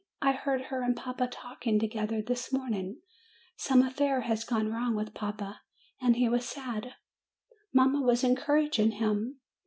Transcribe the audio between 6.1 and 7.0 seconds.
he was sad;